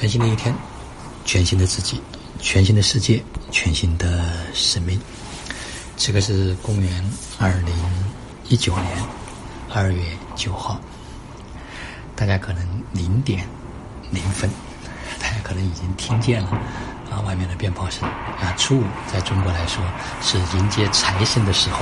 [0.00, 0.54] 全新的一天，
[1.24, 2.00] 全新的自己，
[2.38, 4.96] 全新的世界，全新的生命。
[5.96, 7.04] 这个是公元
[7.36, 7.74] 二零
[8.46, 8.96] 一九年
[9.74, 10.00] 二月
[10.36, 10.80] 九号，
[12.14, 13.44] 大家可能零点
[14.12, 14.48] 零分，
[15.18, 16.50] 大家可能已经听见了
[17.10, 18.54] 啊，外面的鞭炮声啊。
[18.56, 19.82] 初五在中国来说
[20.22, 21.80] 是迎接财神的时候，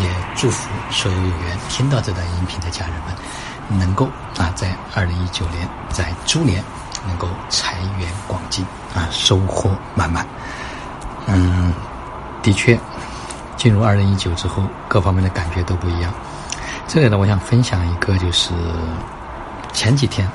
[0.00, 6.62] 也祝福所有有缘听到这段音频的家人们，能够啊在二零一九年在猪年。
[7.08, 10.24] 能够财源广进啊，收获满满。
[11.26, 11.72] 嗯，
[12.42, 12.78] 的确，
[13.56, 16.12] 进入二零一九之后，各方面的感觉都不一样。
[16.86, 18.52] 这里呢，我想分享一个，就是
[19.72, 20.26] 前几天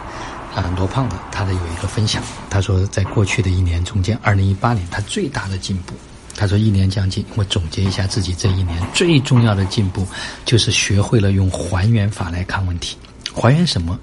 [0.54, 5.94] 啊，罗胖子他的有一个分享，他说在过去的一年中间，二零一八年他最大的进步，
[6.38, 10.06] 他说一年将近，我总结一下自己这一年最重要的进步，
[10.46, 12.98] 就是学会了用还原法来看问题。
[13.34, 13.98] 还原什么？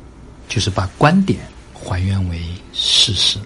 [0.49, 1.39] 就是把观点。
[1.83, 2.41] 还原为
[2.73, 3.39] 事实。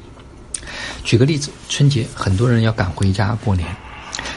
[1.05, 3.69] 举个例子，春节很多人要赶回家过年，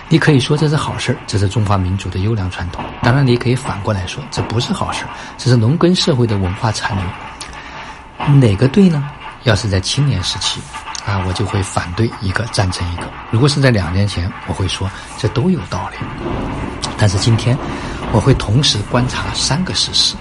[0.09, 2.83] 你可以说这是好事这是中华民族的优良传统。
[3.02, 5.05] 当然，你可以反过来说，这不是好事
[5.38, 7.05] 这是农耕社会的文化残留。
[8.36, 9.09] 哪个对呢？
[9.44, 10.59] 要是在青年时期，
[11.05, 15.97] 啊，我就会反对一个，赞成一个；如果是在两年前，我会说这都有道理。
[16.97, 17.58] 但是今天，
[18.11, 20.16] 我会同时观察三个事实：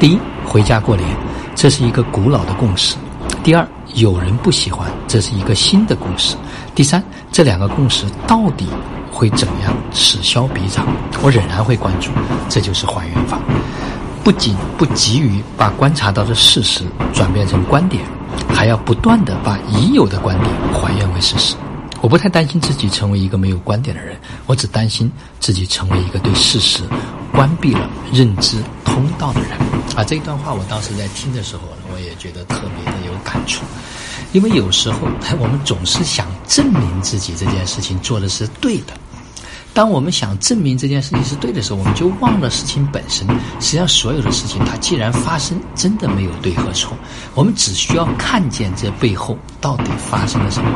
[0.00, 1.08] 第一，回家过年，
[1.54, 2.96] 这是一个古老的共识。
[3.44, 6.34] 第二，有人不喜欢，这是一个新的共识。
[6.74, 8.66] 第三，这两个共识到底
[9.12, 10.86] 会怎样此消彼长？
[11.22, 12.10] 我仍然会关注，
[12.48, 13.38] 这就是还原法。
[14.24, 18.02] 不仅不急于把观察到的事实转变成观点，
[18.48, 21.54] 还要不断的把已有的观点还原为事实。
[22.00, 26.82] 我不太担心自己成为一个没有观点的人，我只担心自己成为一个对事实
[27.34, 29.50] 关闭了认知通道的人。
[29.96, 31.62] 啊，这一段话我当时在听的时候。
[31.92, 33.62] 我也觉得特别的有感触，
[34.32, 35.06] 因为有时候
[35.38, 38.94] 我们总是想证明自己这件事情做的是对的。
[39.72, 43.24] 当我们想证明这件事情是对的时候，我们就忘了事情本身。
[43.60, 46.96] 实际上，所有的事情它既然发生，真的没有对和错。
[47.36, 50.70] 我们只需要看见这背后到底发生了什么。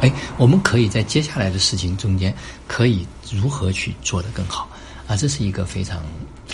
[0.00, 2.34] 哎，我们可以在接下来的事情中间，
[2.66, 4.66] 可以如何去做得更好
[5.08, 5.16] 啊？
[5.16, 5.98] 这是一个非常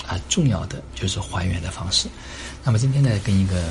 [0.07, 2.09] 啊重要的，就是还原的方式。
[2.63, 3.63] 那么今天呢，跟一个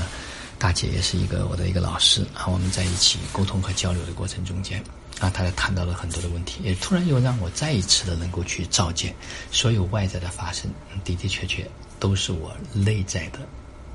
[0.60, 4.84] 大姐，也是一个我的一个老师啊，我们在一起沟通和交流的过程中间
[5.20, 9.16] 啊，她谈到了很多的问题，也突然又让我再一次的能够去照见，
[9.52, 10.70] 所有外在的发生
[11.06, 11.68] 的的确确
[12.00, 13.40] 都是我内在的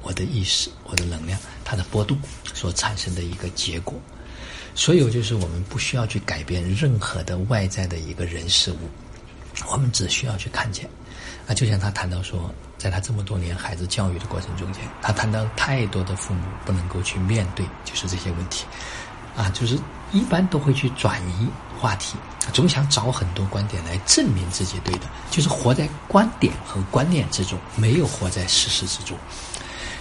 [0.02, 2.18] 我的意识、我的能量它的波动
[2.54, 3.94] 所产生的一个结果。
[4.74, 8.76] 所有就是我们不需要去改变任何的外在的一个人事物，
[9.66, 10.88] 我们只需要去看见。
[11.46, 12.52] 啊，就像他谈到说。
[12.78, 18.64] 在他这么多年孩子教育的过程中间，他谈到太多的父母不能够去面对，就是这些问题，
[19.36, 19.76] 啊，就是
[20.12, 22.16] 一般都会去转移话题，
[22.52, 29.18] 总想找很多观点来证明自己对的，就是活在观点和观念之中，没有活在事实之中。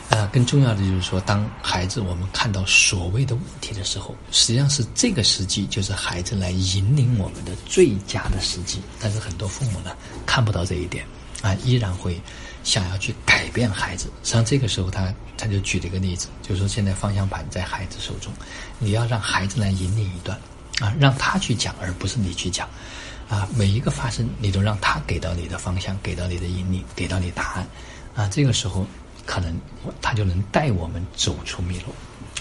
[0.09, 8.79] 呃，更重要的就是说，当孩子我们看到所谓的问题的时候，实际上是这个时机，就是孩子来引领我们的最佳的时机。
[8.99, 9.91] 但是很多父母呢，
[10.25, 11.05] 看不到这一点，
[11.41, 12.19] 啊，依然会。
[12.63, 18.29] 想要去改变孩子，实际上这个时候他他就举了一个例子，就是说现在方向盘在孩子手中，
[18.77, 20.37] 你要让孩子来引领一段，
[20.81, 22.67] 啊，让他去讲，而不是你去讲，
[23.29, 27.65] 啊，每一个发生你都让他给到你的方向，给到你的引领，给到你答案，
[28.15, 28.85] 啊，这个时候
[29.27, 29.55] 可能
[30.01, 31.93] 他就能带我们走出迷路，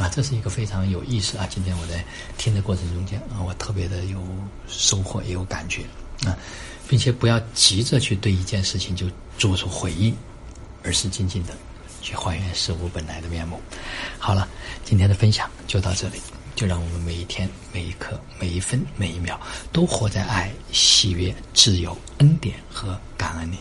[0.03, 1.47] 啊，这是一个非常有意思啊！
[1.51, 2.03] 今天我在
[2.39, 4.19] 听的过程中间啊，我特别的有
[4.67, 5.83] 收获，也有感觉，
[6.25, 6.33] 啊，
[6.89, 9.07] 并且不要急着去对一件事情就。
[9.39, 10.17] 做出回应，
[10.83, 11.55] 而是静静的
[12.01, 13.61] 去还原事物本来的面目。
[14.19, 14.49] 好了，
[14.83, 16.19] 今天的分享就到这里，
[16.55, 19.39] 就让我们每一天、每一刻、每一分、每一秒，
[19.75, 23.59] 都活在爱、喜悦、自由、恩典和感恩里。